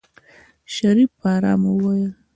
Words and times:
شريف 0.73 1.09
په 1.19 1.27
آرامه 1.35 1.69
وويل. 1.73 2.11